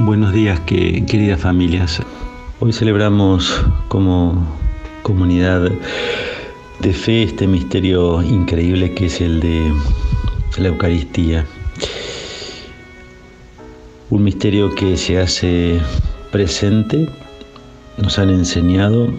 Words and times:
Buenos 0.00 0.32
días, 0.32 0.60
que, 0.60 1.04
queridas 1.06 1.40
familias. 1.40 2.00
Hoy 2.60 2.72
celebramos 2.72 3.64
como 3.88 4.46
comunidad 5.02 5.72
de 6.78 6.92
fe 6.92 7.24
este 7.24 7.48
misterio 7.48 8.22
increíble 8.22 8.94
que 8.94 9.06
es 9.06 9.20
el 9.20 9.40
de 9.40 9.72
la 10.58 10.68
Eucaristía. 10.68 11.44
Un 14.10 14.22
misterio 14.22 14.72
que 14.76 14.96
se 14.96 15.18
hace 15.18 15.80
presente, 16.30 17.08
nos 17.96 18.20
han 18.20 18.30
enseñado 18.30 19.12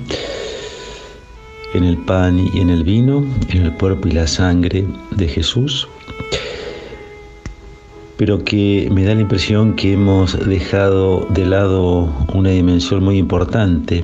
en 1.74 1.84
el 1.84 1.98
pan 1.98 2.40
y 2.54 2.62
en 2.62 2.70
el 2.70 2.86
vino, 2.86 3.26
en 3.50 3.64
el 3.64 3.74
cuerpo 3.74 4.08
y 4.08 4.12
la 4.12 4.28
sangre 4.28 4.86
de 5.12 5.28
Jesús, 5.28 5.90
pero 8.20 8.44
que 8.44 8.90
me 8.92 9.06
da 9.06 9.16
la 9.16 9.22
impresión 9.22 9.78
que 9.78 9.94
hemos 9.94 10.46
dejado 10.46 11.26
de 11.30 11.46
lado 11.46 12.14
una 12.34 12.50
dimensión 12.50 13.02
muy 13.02 13.18
importante 13.18 14.04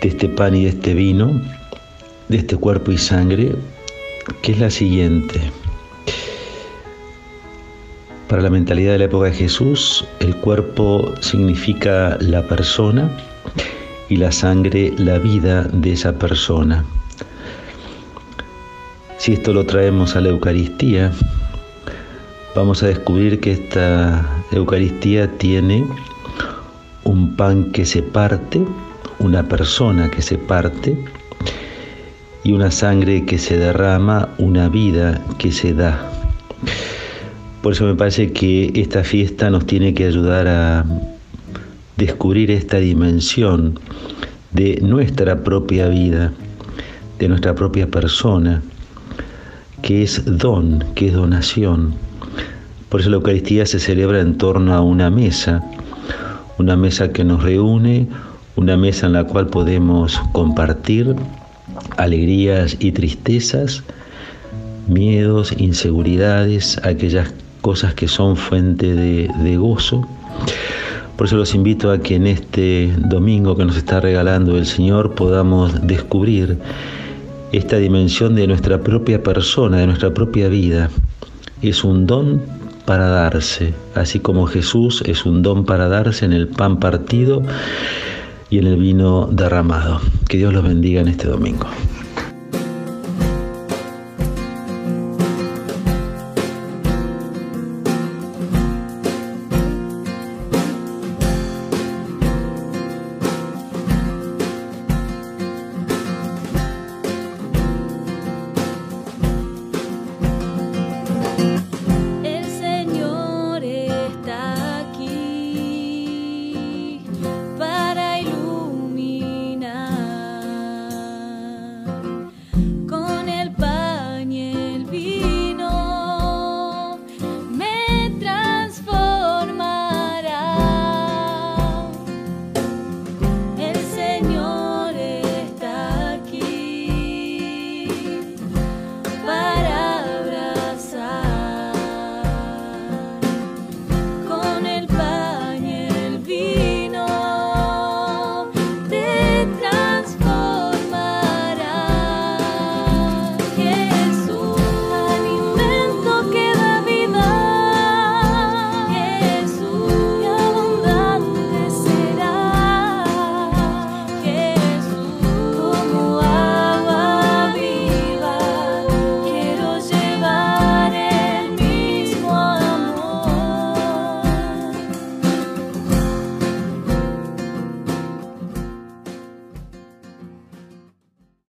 de 0.00 0.08
este 0.08 0.28
pan 0.28 0.54
y 0.54 0.62
de 0.62 0.68
este 0.68 0.94
vino, 0.94 1.40
de 2.28 2.36
este 2.36 2.56
cuerpo 2.56 2.92
y 2.92 2.98
sangre, 2.98 3.56
que 4.42 4.52
es 4.52 4.60
la 4.60 4.70
siguiente. 4.70 5.40
Para 8.28 8.42
la 8.42 8.50
mentalidad 8.50 8.92
de 8.92 8.98
la 8.98 9.04
época 9.06 9.26
de 9.26 9.32
Jesús, 9.32 10.06
el 10.20 10.36
cuerpo 10.36 11.14
significa 11.20 12.16
la 12.20 12.46
persona 12.46 13.10
y 14.08 14.18
la 14.18 14.30
sangre 14.30 14.94
la 14.98 15.18
vida 15.18 15.64
de 15.64 15.94
esa 15.94 16.16
persona. 16.16 16.84
Si 19.18 19.32
esto 19.32 19.52
lo 19.52 19.66
traemos 19.66 20.14
a 20.14 20.20
la 20.20 20.28
Eucaristía, 20.28 21.10
vamos 22.56 22.82
a 22.82 22.86
descubrir 22.86 23.38
que 23.38 23.52
esta 23.52 24.26
Eucaristía 24.50 25.30
tiene 25.36 25.84
un 27.04 27.36
pan 27.36 27.70
que 27.70 27.84
se 27.84 28.02
parte, 28.02 28.62
una 29.18 29.46
persona 29.46 30.10
que 30.10 30.22
se 30.22 30.38
parte 30.38 30.96
y 32.44 32.52
una 32.52 32.70
sangre 32.70 33.26
que 33.26 33.36
se 33.38 33.58
derrama, 33.58 34.30
una 34.38 34.70
vida 34.70 35.22
que 35.36 35.52
se 35.52 35.74
da. 35.74 36.10
Por 37.60 37.74
eso 37.74 37.84
me 37.84 37.94
parece 37.94 38.32
que 38.32 38.72
esta 38.74 39.04
fiesta 39.04 39.50
nos 39.50 39.66
tiene 39.66 39.92
que 39.92 40.06
ayudar 40.06 40.48
a 40.48 40.86
descubrir 41.98 42.50
esta 42.50 42.78
dimensión 42.78 43.78
de 44.52 44.78
nuestra 44.80 45.44
propia 45.44 45.88
vida, 45.88 46.32
de 47.18 47.28
nuestra 47.28 47.54
propia 47.54 47.86
persona, 47.90 48.62
que 49.82 50.02
es 50.02 50.22
don, 50.24 50.82
que 50.94 51.08
es 51.08 51.12
donación 51.12 52.06
por 52.96 53.02
eso 53.02 53.10
la 53.10 53.16
Eucaristía 53.16 53.66
se 53.66 53.78
celebra 53.78 54.22
en 54.22 54.38
torno 54.38 54.72
a 54.72 54.80
una 54.80 55.10
mesa, 55.10 55.62
una 56.56 56.78
mesa 56.78 57.12
que 57.12 57.24
nos 57.24 57.42
reúne, 57.42 58.06
una 58.56 58.78
mesa 58.78 59.04
en 59.04 59.12
la 59.12 59.24
cual 59.24 59.48
podemos 59.48 60.18
compartir 60.32 61.14
alegrías 61.98 62.74
y 62.80 62.92
tristezas, 62.92 63.82
miedos, 64.88 65.52
inseguridades, 65.58 66.80
aquellas 66.84 67.34
cosas 67.60 67.92
que 67.92 68.08
son 68.08 68.34
fuente 68.34 68.94
de, 68.94 69.56
gozo. 69.58 70.08
Por 71.18 71.26
eso 71.26 71.36
los 71.36 71.54
invito 71.54 71.90
a 71.90 71.98
que 71.98 72.14
en 72.14 72.26
este 72.26 72.90
domingo 72.96 73.58
que 73.58 73.66
nos 73.66 73.76
está 73.76 74.00
regalando 74.00 74.56
el 74.56 74.64
Señor 74.64 75.14
podamos 75.14 75.86
descubrir 75.86 76.56
esta 77.52 77.76
dimensión 77.76 78.34
de 78.36 78.46
nuestra 78.46 78.80
propia 78.80 79.22
persona, 79.22 79.76
de 79.76 79.86
nuestra 79.86 80.14
propia 80.14 80.48
vida. 80.48 80.88
Es 81.60 81.84
un 81.84 82.06
don 82.06 82.56
para 82.86 83.08
darse, 83.08 83.74
así 83.94 84.20
como 84.20 84.46
Jesús 84.46 85.02
es 85.04 85.26
un 85.26 85.42
don 85.42 85.66
para 85.66 85.88
darse 85.88 86.24
en 86.24 86.32
el 86.32 86.48
pan 86.48 86.78
partido 86.78 87.42
y 88.48 88.58
en 88.58 88.66
el 88.68 88.76
vino 88.76 89.28
derramado. 89.30 90.00
Que 90.28 90.38
Dios 90.38 90.54
los 90.54 90.62
bendiga 90.62 91.00
en 91.00 91.08
este 91.08 91.28
domingo. 91.28 91.66